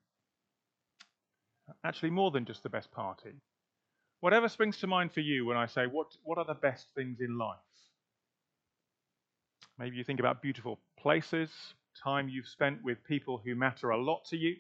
actually 1.84 2.10
more 2.10 2.30
than 2.30 2.44
just 2.44 2.62
the 2.62 2.68
best 2.68 2.90
party. 2.92 3.32
Whatever 4.20 4.48
springs 4.48 4.78
to 4.78 4.86
mind 4.86 5.12
for 5.12 5.20
you 5.20 5.46
when 5.46 5.56
I 5.56 5.66
say, 5.66 5.86
what, 5.86 6.08
what 6.24 6.38
are 6.38 6.44
the 6.44 6.54
best 6.54 6.86
things 6.94 7.20
in 7.20 7.38
life? 7.38 7.58
Maybe 9.78 9.96
you 9.96 10.04
think 10.04 10.18
about 10.20 10.42
beautiful 10.42 10.80
places, 10.98 11.50
time 12.02 12.28
you've 12.28 12.48
spent 12.48 12.82
with 12.82 13.04
people 13.04 13.40
who 13.44 13.54
matter 13.54 13.90
a 13.90 14.02
lot 14.02 14.24
to 14.30 14.36
you, 14.36 14.56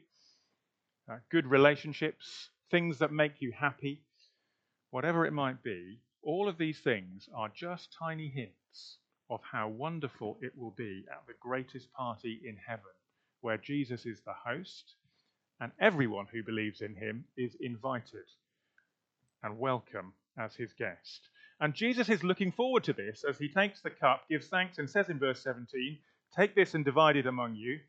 uh, 1.10 1.16
good 1.30 1.46
relationships, 1.46 2.50
things 2.70 2.98
that 2.98 3.12
make 3.12 3.40
you 3.40 3.52
happy. 3.52 4.02
Whatever 4.90 5.26
it 5.26 5.32
might 5.32 5.62
be, 5.62 5.98
all 6.22 6.48
of 6.48 6.56
these 6.56 6.78
things 6.78 7.28
are 7.34 7.50
just 7.54 7.94
tiny 7.98 8.28
hints 8.28 8.98
of 9.28 9.40
how 9.42 9.68
wonderful 9.68 10.38
it 10.40 10.56
will 10.56 10.74
be 10.76 11.04
at 11.10 11.26
the 11.26 11.34
greatest 11.40 11.92
party 11.92 12.40
in 12.44 12.56
heaven, 12.64 12.84
where 13.40 13.58
Jesus 13.58 14.06
is 14.06 14.20
the 14.20 14.32
host 14.32 14.94
and 15.60 15.72
everyone 15.80 16.26
who 16.32 16.42
believes 16.42 16.80
in 16.80 16.94
him 16.94 17.24
is 17.36 17.56
invited 17.60 18.26
and 19.42 19.58
welcome 19.58 20.12
as 20.38 20.54
his 20.54 20.72
guest. 20.72 21.28
And 21.60 21.74
Jesus 21.74 22.08
is 22.08 22.22
looking 22.22 22.52
forward 22.52 22.84
to 22.84 22.92
this 22.92 23.24
as 23.28 23.38
he 23.38 23.48
takes 23.48 23.80
the 23.80 23.90
cup, 23.90 24.22
gives 24.28 24.46
thanks, 24.46 24.78
and 24.78 24.88
says 24.88 25.08
in 25.08 25.18
verse 25.18 25.42
17, 25.42 25.98
Take 26.36 26.54
this 26.54 26.74
and 26.74 26.84
divide 26.84 27.16
it 27.16 27.26
among 27.26 27.56
you, 27.56 27.80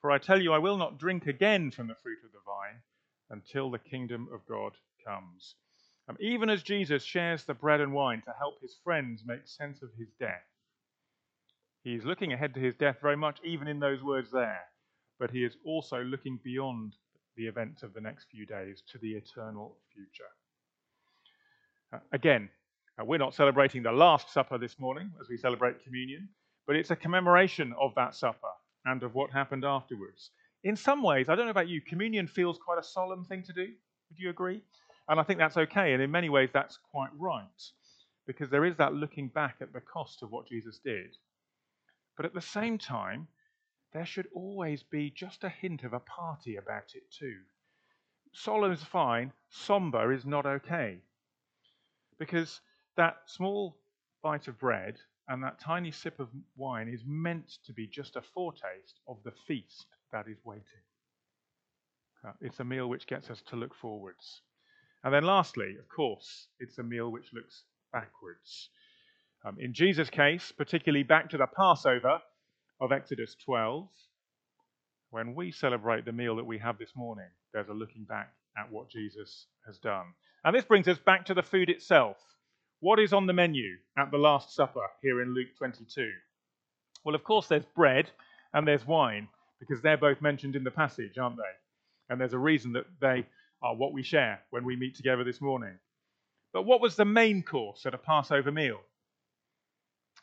for 0.00 0.10
I 0.10 0.18
tell 0.18 0.40
you, 0.40 0.52
I 0.52 0.58
will 0.58 0.78
not 0.78 0.98
drink 0.98 1.26
again 1.26 1.70
from 1.70 1.88
the 1.88 1.94
fruit 2.02 2.18
of 2.24 2.32
the 2.32 2.38
vine 2.46 2.80
until 3.28 3.70
the 3.70 3.78
kingdom 3.78 4.28
of 4.32 4.46
God 4.46 4.72
comes. 5.06 5.54
Um, 6.08 6.16
even 6.20 6.48
as 6.48 6.62
Jesus 6.62 7.04
shares 7.04 7.44
the 7.44 7.54
bread 7.54 7.80
and 7.80 7.92
wine 7.92 8.22
to 8.22 8.34
help 8.38 8.60
his 8.60 8.74
friends 8.82 9.22
make 9.26 9.46
sense 9.46 9.82
of 9.82 9.90
his 9.98 10.08
death, 10.18 10.46
he 11.82 11.94
is 11.94 12.04
looking 12.04 12.32
ahead 12.32 12.54
to 12.54 12.60
his 12.60 12.74
death 12.74 12.98
very 13.00 13.16
much, 13.16 13.38
even 13.44 13.68
in 13.68 13.80
those 13.80 14.02
words 14.02 14.30
there, 14.30 14.60
but 15.18 15.30
he 15.30 15.44
is 15.44 15.56
also 15.64 16.02
looking 16.02 16.38
beyond 16.42 16.94
the 17.40 17.46
events 17.46 17.82
of 17.82 17.94
the 17.94 18.00
next 18.02 18.26
few 18.30 18.44
days 18.44 18.82
to 18.92 18.98
the 18.98 19.12
eternal 19.12 19.74
future. 19.94 20.30
Uh, 21.90 21.98
again, 22.12 22.50
uh, 23.00 23.04
we're 23.04 23.16
not 23.16 23.34
celebrating 23.34 23.82
the 23.82 23.90
Last 23.90 24.30
Supper 24.30 24.58
this 24.58 24.78
morning 24.78 25.10
as 25.18 25.30
we 25.30 25.38
celebrate 25.38 25.82
communion, 25.82 26.28
but 26.66 26.76
it's 26.76 26.90
a 26.90 26.96
commemoration 26.96 27.74
of 27.80 27.94
that 27.96 28.14
supper 28.14 28.52
and 28.84 29.02
of 29.02 29.14
what 29.14 29.30
happened 29.30 29.64
afterwards. 29.64 30.32
In 30.64 30.76
some 30.76 31.02
ways, 31.02 31.30
I 31.30 31.34
don't 31.34 31.46
know 31.46 31.50
about 31.50 31.68
you, 31.68 31.80
communion 31.80 32.26
feels 32.26 32.58
quite 32.58 32.78
a 32.78 32.82
solemn 32.82 33.24
thing 33.24 33.42
to 33.44 33.54
do. 33.54 33.68
Would 34.10 34.18
you 34.18 34.28
agree? 34.28 34.60
And 35.08 35.18
I 35.18 35.22
think 35.22 35.38
that's 35.38 35.56
okay, 35.56 35.94
and 35.94 36.02
in 36.02 36.10
many 36.10 36.28
ways, 36.28 36.50
that's 36.52 36.78
quite 36.90 37.10
right, 37.18 37.62
because 38.26 38.50
there 38.50 38.66
is 38.66 38.76
that 38.76 38.92
looking 38.92 39.28
back 39.28 39.56
at 39.62 39.72
the 39.72 39.80
cost 39.80 40.22
of 40.22 40.30
what 40.30 40.46
Jesus 40.46 40.78
did. 40.84 41.16
But 42.18 42.26
at 42.26 42.34
the 42.34 42.42
same 42.42 42.76
time, 42.76 43.28
there 43.92 44.06
should 44.06 44.28
always 44.34 44.82
be 44.82 45.10
just 45.10 45.44
a 45.44 45.48
hint 45.48 45.82
of 45.82 45.92
a 45.92 46.00
party 46.00 46.56
about 46.56 46.94
it 46.94 47.02
too. 47.10 47.36
Solemn 48.32 48.72
is 48.72 48.84
fine, 48.84 49.32
somber 49.48 50.12
is 50.12 50.24
not 50.24 50.46
okay. 50.46 50.98
Because 52.18 52.60
that 52.96 53.16
small 53.26 53.76
bite 54.22 54.46
of 54.46 54.58
bread 54.58 54.98
and 55.28 55.42
that 55.42 55.60
tiny 55.60 55.90
sip 55.90 56.20
of 56.20 56.28
wine 56.56 56.88
is 56.88 57.02
meant 57.06 57.58
to 57.64 57.72
be 57.72 57.86
just 57.86 58.16
a 58.16 58.22
foretaste 58.22 59.00
of 59.08 59.16
the 59.24 59.32
feast 59.46 59.86
that 60.12 60.26
is 60.28 60.38
waiting. 60.44 60.64
Uh, 62.26 62.32
it's 62.40 62.60
a 62.60 62.64
meal 62.64 62.88
which 62.88 63.06
gets 63.06 63.30
us 63.30 63.42
to 63.48 63.56
look 63.56 63.74
forwards. 63.74 64.42
And 65.02 65.14
then, 65.14 65.24
lastly, 65.24 65.76
of 65.78 65.88
course, 65.88 66.48
it's 66.58 66.78
a 66.78 66.82
meal 66.82 67.10
which 67.10 67.32
looks 67.32 67.64
backwards. 67.92 68.68
Um, 69.44 69.56
in 69.58 69.72
Jesus' 69.72 70.10
case, 70.10 70.52
particularly 70.52 71.02
back 71.02 71.30
to 71.30 71.38
the 71.38 71.46
Passover, 71.46 72.20
of 72.80 72.92
Exodus 72.92 73.36
12, 73.44 73.88
when 75.10 75.34
we 75.34 75.52
celebrate 75.52 76.04
the 76.04 76.12
meal 76.12 76.36
that 76.36 76.46
we 76.46 76.58
have 76.58 76.78
this 76.78 76.92
morning, 76.96 77.28
there's 77.52 77.68
a 77.68 77.74
looking 77.74 78.04
back 78.04 78.32
at 78.56 78.70
what 78.70 78.90
Jesus 78.90 79.46
has 79.66 79.78
done. 79.78 80.06
And 80.44 80.54
this 80.54 80.64
brings 80.64 80.88
us 80.88 80.98
back 80.98 81.26
to 81.26 81.34
the 81.34 81.42
food 81.42 81.68
itself. 81.68 82.16
What 82.80 82.98
is 82.98 83.12
on 83.12 83.26
the 83.26 83.32
menu 83.32 83.76
at 83.98 84.10
the 84.10 84.18
Last 84.18 84.54
Supper 84.54 84.86
here 85.02 85.20
in 85.20 85.34
Luke 85.34 85.48
22? 85.58 86.10
Well, 87.04 87.14
of 87.14 87.24
course, 87.24 87.46
there's 87.46 87.66
bread 87.76 88.10
and 88.54 88.66
there's 88.66 88.86
wine, 88.86 89.28
because 89.58 89.82
they're 89.82 89.98
both 89.98 90.22
mentioned 90.22 90.56
in 90.56 90.64
the 90.64 90.70
passage, 90.70 91.18
aren't 91.18 91.36
they? 91.36 91.42
And 92.08 92.20
there's 92.20 92.32
a 92.32 92.38
reason 92.38 92.72
that 92.72 92.86
they 93.00 93.26
are 93.62 93.76
what 93.76 93.92
we 93.92 94.02
share 94.02 94.40
when 94.50 94.64
we 94.64 94.76
meet 94.76 94.96
together 94.96 95.22
this 95.22 95.40
morning. 95.40 95.78
But 96.52 96.62
what 96.62 96.80
was 96.80 96.96
the 96.96 97.04
main 97.04 97.42
course 97.42 97.84
at 97.86 97.94
a 97.94 97.98
Passover 97.98 98.50
meal? 98.50 98.80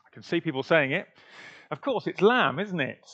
I 0.06 0.10
can 0.14 0.24
see 0.24 0.42
people 0.42 0.64
saying 0.64 0.92
it. 0.92 1.08
Of 1.70 1.82
course, 1.82 2.08
it's 2.08 2.22
lamb, 2.22 2.60
isn't 2.60 2.80
it? 2.80 3.06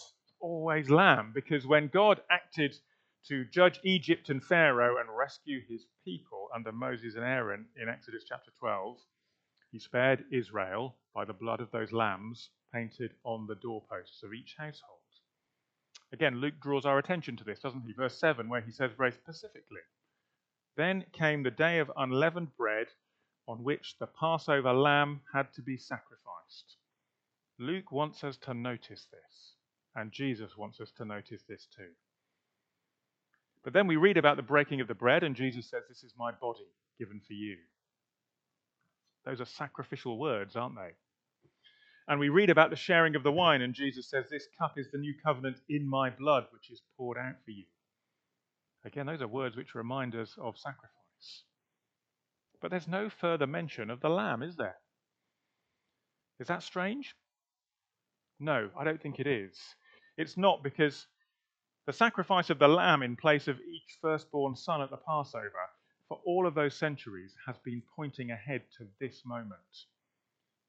always 0.43 0.89
lamb, 0.89 1.31
because 1.33 1.65
when 1.65 1.87
God 1.87 2.21
acted 2.29 2.75
to 3.29 3.45
judge 3.45 3.79
Egypt 3.85 4.29
and 4.29 4.43
Pharaoh 4.43 4.97
and 4.97 5.07
rescue 5.17 5.61
his 5.67 5.85
people 6.03 6.49
under 6.53 6.73
Moses 6.73 7.15
and 7.15 7.23
Aaron 7.23 7.65
in 7.81 7.87
Exodus 7.87 8.25
chapter 8.27 8.51
12, 8.59 8.97
he 9.71 9.79
spared 9.79 10.25
Israel 10.31 10.97
by 11.15 11.23
the 11.23 11.33
blood 11.33 11.61
of 11.61 11.71
those 11.71 11.93
lambs 11.93 12.49
painted 12.73 13.13
on 13.23 13.47
the 13.47 13.55
doorposts 13.55 14.21
of 14.21 14.33
each 14.33 14.55
household. 14.57 14.99
Again, 16.11 16.41
Luke 16.41 16.59
draws 16.61 16.85
our 16.85 16.99
attention 16.99 17.37
to 17.37 17.43
this, 17.45 17.59
doesn't 17.59 17.85
he? 17.87 17.93
Verse 17.93 18.19
7, 18.19 18.49
where 18.49 18.61
he 18.61 18.71
says 18.71 18.91
very 18.97 19.13
specifically 19.13 19.81
Then 20.75 21.05
came 21.13 21.43
the 21.43 21.51
day 21.51 21.79
of 21.79 21.89
unleavened 21.95 22.55
bread 22.57 22.87
on 23.47 23.63
which 23.63 23.95
the 23.99 24.07
Passover 24.07 24.73
lamb 24.73 25.21
had 25.33 25.53
to 25.53 25.61
be 25.61 25.77
sacrificed. 25.77 26.75
Luke 27.59 27.91
wants 27.91 28.23
us 28.23 28.37
to 28.37 28.53
notice 28.53 29.07
this, 29.11 29.55
and 29.95 30.11
Jesus 30.11 30.57
wants 30.57 30.79
us 30.81 30.91
to 30.97 31.05
notice 31.05 31.43
this 31.47 31.67
too. 31.75 31.91
But 33.63 33.73
then 33.73 33.87
we 33.87 33.95
read 33.95 34.17
about 34.17 34.37
the 34.37 34.43
breaking 34.43 34.81
of 34.81 34.87
the 34.87 34.93
bread, 34.93 35.23
and 35.23 35.35
Jesus 35.35 35.69
says, 35.69 35.83
This 35.87 36.03
is 36.03 36.13
my 36.17 36.31
body 36.31 36.67
given 36.99 37.21
for 37.25 37.33
you. 37.33 37.57
Those 39.25 39.39
are 39.39 39.45
sacrificial 39.45 40.17
words, 40.17 40.55
aren't 40.55 40.75
they? 40.75 40.91
And 42.07 42.19
we 42.19 42.27
read 42.27 42.49
about 42.49 42.69
the 42.69 42.75
sharing 42.75 43.15
of 43.15 43.23
the 43.23 43.31
wine, 43.31 43.61
and 43.61 43.73
Jesus 43.73 44.09
says, 44.09 44.25
This 44.29 44.47
cup 44.59 44.73
is 44.77 44.87
the 44.91 44.97
new 44.97 45.13
covenant 45.23 45.57
in 45.69 45.87
my 45.87 46.09
blood, 46.09 46.45
which 46.51 46.69
is 46.69 46.81
poured 46.97 47.17
out 47.17 47.35
for 47.45 47.51
you. 47.51 47.63
Again, 48.83 49.05
those 49.05 49.21
are 49.21 49.27
words 49.27 49.55
which 49.55 49.75
remind 49.75 50.13
us 50.13 50.35
of 50.37 50.57
sacrifice. 50.57 51.43
But 52.61 52.71
there's 52.71 52.87
no 52.87 53.09
further 53.09 53.47
mention 53.47 53.89
of 53.89 54.01
the 54.01 54.09
lamb, 54.09 54.43
is 54.43 54.57
there? 54.57 54.75
Is 56.39 56.47
that 56.47 56.63
strange? 56.63 57.15
No, 58.39 58.69
I 58.77 58.83
don't 58.83 59.01
think 59.01 59.19
it 59.19 59.27
is. 59.27 59.59
It's 60.17 60.37
not 60.37 60.63
because 60.63 61.07
the 61.85 61.93
sacrifice 61.93 62.49
of 62.49 62.59
the 62.59 62.67
lamb 62.67 63.03
in 63.03 63.15
place 63.15 63.47
of 63.47 63.59
each 63.59 63.97
firstborn 64.01 64.55
son 64.55 64.81
at 64.81 64.89
the 64.89 64.97
Passover 64.97 65.69
for 66.07 66.19
all 66.25 66.47
of 66.47 66.53
those 66.55 66.75
centuries 66.75 67.35
has 67.45 67.57
been 67.59 67.81
pointing 67.95 68.31
ahead 68.31 68.63
to 68.77 68.87
this 68.99 69.25
moment, 69.25 69.85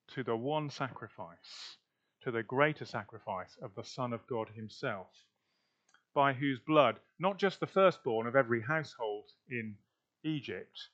to 0.08 0.22
the 0.22 0.36
one 0.36 0.70
sacrifice, 0.70 1.78
to 2.22 2.30
the 2.30 2.42
greater 2.42 2.84
sacrifice 2.84 3.56
of 3.62 3.74
the 3.74 3.84
Son 3.84 4.12
of 4.12 4.26
God 4.26 4.48
Himself, 4.54 5.08
by 6.14 6.32
whose 6.32 6.60
blood 6.60 7.00
not 7.18 7.38
just 7.38 7.60
the 7.60 7.66
firstborn 7.66 8.26
of 8.26 8.36
every 8.36 8.62
household 8.62 9.30
in 9.50 9.76
Egypt, 10.22 10.88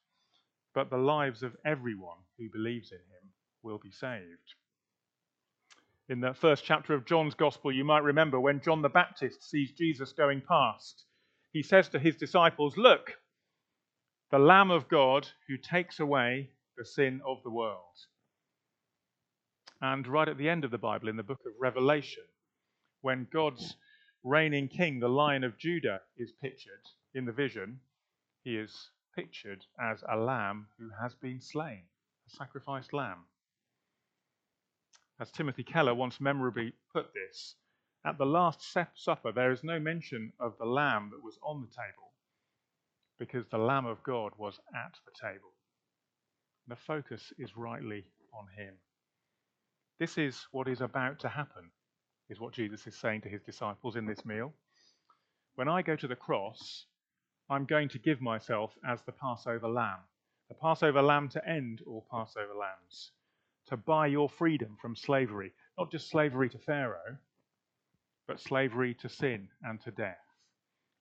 but 0.75 0.91
the 0.91 0.99
lives 0.99 1.43
of 1.43 1.57
everyone 1.65 2.19
who 2.39 2.49
believes 2.51 2.93
in 2.93 2.99
Him 2.99 3.33
will 3.63 3.79
be 3.79 3.91
saved 3.91 4.55
in 6.11 6.21
the 6.21 6.35
first 6.35 6.65
chapter 6.65 6.93
of 6.93 7.07
John's 7.07 7.35
Gospel, 7.35 7.71
you 7.71 7.85
might 7.85 8.03
remember 8.03 8.41
when 8.41 8.61
John 8.61 8.83
the 8.83 8.89
Baptist 8.89 9.49
sees 9.49 9.71
Jesus 9.71 10.13
going 10.13 10.43
past, 10.47 11.05
he 11.53 11.63
says 11.63 11.89
to 11.91 12.01
his 12.01 12.17
disciples, 12.17 12.77
Look, 12.77 13.13
the 14.33 14.41
Lamb 14.41 14.73
of 14.73 14.89
God 14.89 15.29
who 15.47 15.57
takes 15.57 16.01
away 16.01 16.51
the 16.77 16.85
sin 16.85 17.21
of 17.25 17.39
the 17.45 17.51
world. 17.51 17.95
And 19.81 20.05
right 20.09 20.29
at 20.29 20.37
the 20.37 20.49
end 20.49 20.65
of 20.65 20.73
the 20.73 20.79
Bible, 20.79 21.09
in 21.09 21.17
the 21.17 21.23
book 21.23 21.43
of 21.47 21.53
Revelation, 21.61 22.25
when 23.03 23.29
God's 23.33 23.77
reigning 24.25 24.67
king, 24.67 24.99
the 24.99 25.09
Lion 25.09 25.45
of 25.45 25.59
Judah, 25.59 26.01
is 26.17 26.33
pictured 26.43 26.83
in 27.15 27.25
the 27.25 27.33
vision, 27.33 27.79
he 28.43 28.57
is 28.57 28.91
pictured 29.15 29.65
as 29.81 30.03
a 30.13 30.17
lamb 30.17 30.67
who 30.77 30.91
has 31.01 31.15
been 31.15 31.41
slain, 31.41 31.83
a 32.27 32.37
sacrificed 32.37 32.93
lamb. 32.93 33.27
As 35.21 35.31
Timothy 35.31 35.65
Keller 35.65 35.95
once 35.95 36.19
memorably 36.19 36.73
put 36.95 37.13
this, 37.13 37.55
at 38.07 38.17
the 38.17 38.25
Last 38.25 38.63
Supper 38.95 39.31
there 39.31 39.53
is 39.53 39.63
no 39.63 39.79
mention 39.79 40.33
of 40.41 40.57
the 40.57 40.65
lamb 40.65 41.11
that 41.11 41.23
was 41.23 41.39
on 41.43 41.61
the 41.61 41.67
table, 41.67 42.15
because 43.19 43.47
the 43.49 43.59
Lamb 43.59 43.85
of 43.85 44.03
God 44.03 44.33
was 44.39 44.59
at 44.75 44.99
the 45.05 45.13
table. 45.13 45.53
The 46.69 46.77
focus 46.77 47.35
is 47.39 47.55
rightly 47.55 48.07
on 48.33 48.49
him. 48.57 48.79
This 49.99 50.17
is 50.17 50.47
what 50.53 50.69
is 50.69 50.81
about 50.81 51.19
to 51.19 51.29
happen, 51.29 51.71
is 52.31 52.41
what 52.41 52.55
Jesus 52.55 52.87
is 52.87 52.97
saying 52.97 53.21
to 53.21 53.29
his 53.29 53.43
disciples 53.43 53.97
in 53.97 54.07
this 54.07 54.25
meal. 54.25 54.55
When 55.55 55.69
I 55.69 55.83
go 55.83 55.97
to 55.97 56.09
the 56.09 56.17
cross, 56.17 56.87
I'm 57.51 57.67
going 57.67 57.91
to 57.91 57.99
give 57.99 58.23
myself 58.23 58.75
as 58.89 59.03
the 59.03 59.13
Passover 59.13 59.69
lamb, 59.69 60.01
the 60.49 60.55
Passover 60.55 61.03
lamb 61.03 61.29
to 61.29 61.47
end 61.47 61.83
all 61.87 62.07
Passover 62.11 62.55
lambs 62.55 63.13
to 63.71 63.77
buy 63.77 64.09
your 64.09 64.29
freedom 64.29 64.77
from 64.81 64.97
slavery, 64.97 65.53
not 65.79 65.91
just 65.91 66.11
slavery 66.11 66.49
to 66.51 66.59
Pharaoh, 66.59 67.17
but 68.27 68.41
slavery 68.41 68.95
to 68.95 69.09
sin 69.09 69.49
and 69.63 69.81
to 69.83 69.91
death. 69.91 70.19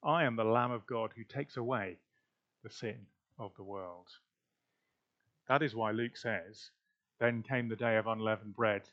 I 0.03 0.23
am 0.23 0.35
the 0.35 0.43
Lamb 0.43 0.71
of 0.71 0.85
God 0.87 1.11
who 1.15 1.23
takes 1.23 1.57
away 1.57 1.97
the 2.63 2.69
sin 2.69 2.97
of 3.37 3.51
the 3.57 3.63
world. 3.63 4.07
That 5.47 5.63
is 5.63 5.75
why 5.75 5.91
Luke 5.91 6.15
says, 6.15 6.69
Then 7.19 7.43
came 7.43 7.67
the 7.67 7.75
day 7.75 7.97
of 7.97 8.07
unleavened 8.07 8.55
bread 8.55 8.83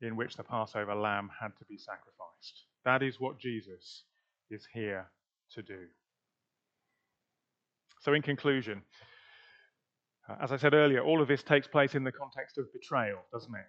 in 0.00 0.16
which 0.16 0.36
the 0.36 0.44
Passover 0.44 0.94
lamb 0.94 1.30
had 1.40 1.56
to 1.58 1.64
be 1.64 1.76
sacrificed. 1.76 2.64
That 2.84 3.02
is 3.02 3.20
what 3.20 3.38
Jesus 3.38 4.04
is 4.50 4.66
here 4.72 5.06
to 5.54 5.62
do. 5.62 5.86
So, 8.00 8.14
in 8.14 8.22
conclusion, 8.22 8.82
Uh, 10.30 10.36
as 10.40 10.52
I 10.52 10.56
said 10.56 10.74
earlier, 10.74 11.02
all 11.02 11.20
of 11.20 11.28
this 11.28 11.42
takes 11.42 11.66
place 11.66 11.94
in 11.94 12.04
the 12.04 12.12
context 12.12 12.58
of 12.58 12.72
betrayal, 12.72 13.18
doesn't 13.32 13.54
it? 13.54 13.66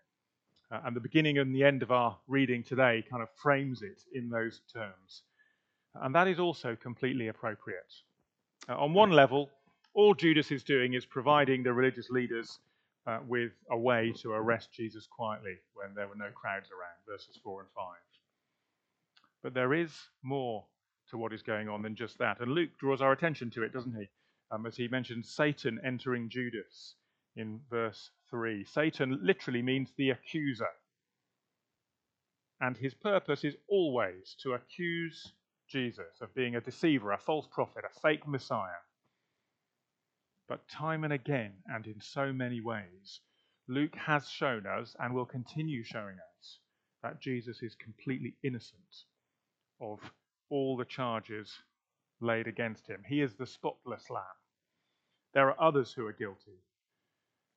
Uh, 0.72 0.82
and 0.86 0.96
the 0.96 1.00
beginning 1.00 1.40
and 1.40 1.56
the 1.56 1.64
end 1.64 1.82
of 1.82 1.92
our 1.92 2.18
reading 2.28 2.64
today 2.64 3.04
kind 3.10 3.24
of 3.24 3.30
frames 3.42 3.82
it 3.82 4.04
in 4.14 4.30
those 4.30 4.62
terms. 4.72 5.24
And 5.96 6.14
that 6.14 6.28
is 6.28 6.40
also 6.40 6.76
completely 6.76 7.28
appropriate. 7.30 7.92
Uh, 8.70 8.76
on 8.78 8.94
one 8.94 9.12
level, 9.12 9.50
all 9.94 10.14
Judas 10.14 10.52
is 10.52 10.64
doing 10.64 10.94
is 10.94 11.06
providing 11.06 11.64
the 11.64 11.74
religious 11.74 12.10
leaders 12.10 12.60
uh, 13.08 13.20
with 13.28 13.52
a 13.72 13.78
way 13.78 14.14
to 14.22 14.32
arrest 14.32 14.70
Jesus 14.72 15.08
quietly 15.08 15.58
when 15.74 15.96
there 15.96 16.08
were 16.08 16.16
no 16.16 16.30
crowds 16.30 16.70
around, 16.70 17.12
verses 17.12 17.40
4 17.44 17.62
and 17.62 17.70
5. 17.76 17.86
But 19.42 19.54
there 19.56 19.74
is 19.74 19.92
more 20.22 20.64
to 21.10 21.18
what 21.18 21.34
is 21.34 21.42
going 21.42 21.68
on 21.68 21.82
than 21.82 21.96
just 21.96 22.20
that. 22.20 22.40
And 22.40 22.52
Luke 22.52 22.70
draws 22.80 23.02
our 23.02 23.12
attention 23.12 23.50
to 23.52 23.64
it, 23.64 23.74
doesn't 23.74 23.96
he? 23.96 24.08
Um, 24.52 24.66
as 24.66 24.76
he 24.76 24.88
mentioned 24.90 25.26
Satan 25.26 25.80
entering 25.84 26.30
Judas 26.30 26.96
in 27.36 27.62
verse 27.70 28.12
3. 28.30 28.66
Satan 28.66 29.20
literally 29.24 29.62
means 29.62 29.94
the 29.96 30.10
accuser. 30.10 30.70
And 32.60 32.78
his 32.78 32.94
purpose 32.94 33.44
is 33.44 33.56
always 33.68 34.36
to 34.44 34.54
accuse 34.54 35.34
Jesus 35.70 36.22
of 36.22 36.36
being 36.36 36.56
a 36.56 36.62
deceiver, 36.62 37.12
a 37.12 37.18
false 37.18 37.48
prophet, 37.50 37.84
a 37.86 38.00
fake 38.02 38.28
Messiah. 38.28 38.84
But 40.48 40.68
time 40.68 41.06
and 41.06 41.14
again, 41.14 41.54
and 41.68 41.88
in 41.88 42.02
so 42.02 42.34
many 42.34 42.60
ways, 42.60 43.22
Luke 43.68 43.96
has 43.96 44.28
shown 44.28 44.68
us 44.68 44.96
and 45.00 45.14
will 45.14 45.26
continue 45.26 45.84
showing 45.84 46.18
us 46.18 46.60
that 47.02 47.22
Jesus 47.22 47.64
is 47.64 47.74
completely 47.76 48.36
innocent 48.44 49.06
of 49.80 50.00
all 50.50 50.76
the 50.76 50.86
charges 50.86 51.52
laid 52.20 52.48
against 52.48 52.88
him. 52.88 53.02
He 53.08 53.22
is 53.22 53.34
the 53.36 53.48
spotless 53.48 54.10
lamb. 54.10 54.41
There 55.34 55.50
are 55.50 55.62
others 55.62 55.94
who 55.94 56.06
are 56.08 56.14
guilty, 56.14 56.60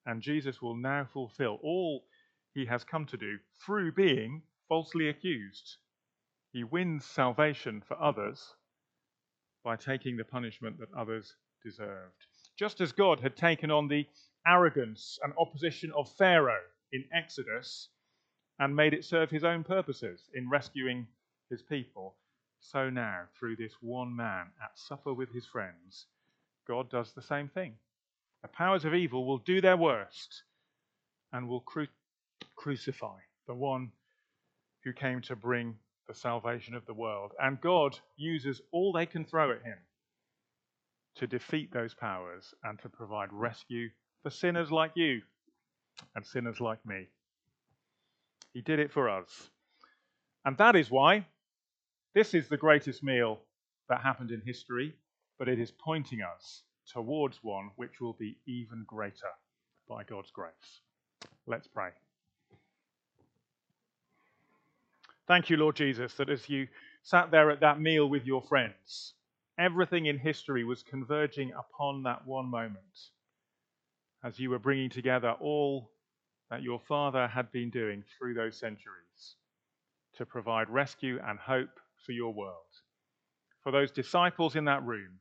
and 0.07 0.23
Jesus 0.23 0.63
will 0.63 0.77
now 0.77 1.05
fulfill 1.05 1.59
all 1.63 2.07
he 2.53 2.67
has 2.67 2.85
come 2.85 3.07
to 3.07 3.17
do 3.17 3.39
through 3.65 3.93
being 3.93 4.43
falsely 4.69 5.09
accused. 5.09 5.79
He 6.53 6.63
wins 6.63 7.05
salvation 7.05 7.81
for 7.81 8.01
others 8.01 8.55
by 9.65 9.77
taking 9.77 10.17
the 10.17 10.25
punishment 10.25 10.79
that 10.79 10.93
others 10.95 11.35
deserved. 11.65 12.27
Just 12.57 12.81
as 12.81 12.93
God 12.93 13.19
had 13.21 13.37
taken 13.37 13.71
on 13.71 13.89
the 13.89 14.07
arrogance 14.47 15.19
and 15.23 15.33
opposition 15.37 15.91
of 15.93 16.13
Pharaoh 16.13 16.63
in 16.93 17.05
Exodus 17.13 17.89
and 18.61 18.77
made 18.77 18.95
it 18.95 19.05
serve 19.05 19.31
his 19.31 19.43
own 19.43 19.65
purposes 19.65 20.31
in 20.35 20.49
rescuing 20.49 21.09
his 21.51 21.63
people, 21.63 22.15
so 22.61 22.89
now, 22.89 23.25
through 23.37 23.57
this 23.57 23.75
one 23.81 24.15
man 24.15 24.53
at 24.63 24.79
supper 24.79 25.13
with 25.13 25.33
his 25.33 25.47
friends, 25.47 26.07
God 26.67 26.91
does 26.91 27.13
the 27.13 27.23
same 27.23 27.49
thing. 27.49 27.75
The 28.43 28.49
powers 28.49 28.85
of 28.85 28.95
evil 28.95 29.27
will 29.27 29.39
do 29.39 29.61
their 29.61 29.77
worst 29.77 30.43
and 31.33 31.49
will 31.49 31.61
cru- 31.61 31.87
crucify 32.57 33.19
the 33.47 33.55
one 33.55 33.91
who 34.85 34.93
came 34.93 35.21
to 35.23 35.37
bring 35.37 35.77
the 36.07 36.15
salvation 36.15 36.75
of 36.75 36.85
the 36.87 36.95
world. 36.95 37.33
And 37.41 37.61
God 37.61 37.99
uses 38.17 38.61
all 38.73 38.93
they 38.93 39.07
can 39.07 39.25
throw 39.25 39.51
at 39.51 39.63
him 39.63 39.79
to 41.17 41.27
defeat 41.27 41.73
those 41.73 41.95
powers 41.95 42.55
and 42.63 42.79
to 42.81 42.89
provide 42.89 43.33
rescue 43.33 43.89
for 44.23 44.31
sinners 44.31 44.71
like 44.71 44.93
you 44.95 45.23
and 46.15 46.27
sinners 46.27 46.61
like 46.61 46.85
me. 46.85 47.09
He 48.53 48.61
did 48.61 48.79
it 48.79 48.93
for 48.93 49.09
us. 49.09 49.51
And 50.45 50.57
that 50.59 50.77
is 50.77 50.91
why 50.91 51.27
this 52.15 52.35
is 52.35 52.49
the 52.49 52.57
greatest 52.57 53.03
meal 53.03 53.41
that 53.89 54.01
happened 54.01 54.31
in 54.31 54.43
history, 54.45 54.95
but 55.39 55.49
it 55.49 55.59
is 55.59 55.71
pointing 55.71 56.21
us 56.23 56.63
towards 56.93 57.39
one 57.43 57.71
which 57.77 58.01
will 58.01 58.13
be 58.15 58.37
even 58.47 58.85
greater 58.87 59.33
by 59.89 60.05
God's 60.05 60.31
grace. 60.31 60.81
Let's 61.47 61.67
pray. 61.67 61.91
Thank 65.27 65.49
you, 65.49 65.57
Lord 65.57 65.77
Jesus, 65.77 66.15
that 66.15 66.29
as 66.29 66.49
you 66.49 66.69
sat 67.03 67.31
there 67.31 67.51
at 67.51 67.61
that 67.61 67.81
meal 67.81 68.09
with 68.09 68.27
your 68.27 68.43
friends, 68.43 69.15
everything 69.59 70.07
in 70.07 70.19
history 70.19 70.65
was 70.65 70.83
converging 70.83 71.53
upon 71.53 72.03
that 72.03 72.27
one 72.27 72.47
moment 72.47 73.11
as 74.23 74.39
you 74.39 74.51
were 74.51 74.59
bringing 74.59 74.91
together 74.91 75.33
all 75.41 75.91
that 76.51 76.63
your 76.63 76.81
Father 76.81 77.27
had 77.27 77.51
been 77.53 77.71
doing 77.71 78.03
through 78.19 78.35
those 78.35 78.57
centuries 78.57 79.37
to 80.17 80.27
provide 80.27 80.69
rescue 80.71 81.19
and 81.27 81.39
hope 81.39 81.81
for 82.05 82.13
your 82.13 82.33
world, 82.33 82.55
for 83.63 83.73
those 83.73 83.91
disciples 83.91 84.57
in 84.57 84.65
that 84.65 84.85
room, 84.85 85.19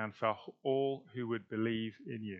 and 0.00 0.14
for 0.14 0.34
all 0.62 1.04
who 1.14 1.28
would 1.28 1.48
believe 1.48 1.94
in 2.06 2.22
you. 2.22 2.38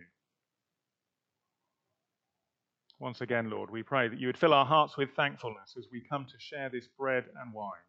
Once 2.99 3.21
again, 3.21 3.49
Lord, 3.49 3.69
we 3.71 3.83
pray 3.83 4.07
that 4.07 4.19
you 4.19 4.27
would 4.27 4.37
fill 4.37 4.53
our 4.53 4.65
hearts 4.65 4.97
with 4.97 5.09
thankfulness 5.15 5.75
as 5.77 5.87
we 5.91 6.01
come 6.01 6.25
to 6.25 6.39
share 6.39 6.69
this 6.69 6.87
bread 6.97 7.25
and 7.41 7.53
wine. 7.53 7.87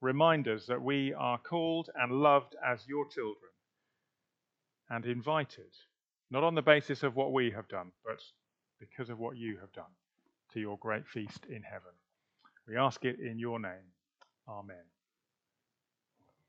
Remind 0.00 0.48
us 0.48 0.66
that 0.66 0.82
we 0.82 1.14
are 1.14 1.38
called 1.38 1.88
and 1.94 2.12
loved 2.12 2.56
as 2.66 2.86
your 2.86 3.06
children 3.08 3.50
and 4.90 5.06
invited, 5.06 5.72
not 6.30 6.44
on 6.44 6.54
the 6.54 6.62
basis 6.62 7.02
of 7.02 7.16
what 7.16 7.32
we 7.32 7.50
have 7.50 7.68
done, 7.68 7.90
but 8.04 8.20
because 8.80 9.08
of 9.08 9.18
what 9.18 9.36
you 9.36 9.58
have 9.60 9.72
done, 9.72 9.92
to 10.52 10.60
your 10.60 10.78
great 10.78 11.06
feast 11.06 11.46
in 11.48 11.62
heaven. 11.62 11.92
We 12.68 12.76
ask 12.76 13.04
it 13.04 13.18
in 13.18 13.38
your 13.38 13.58
name. 13.58 13.92
Amen. 14.48 14.93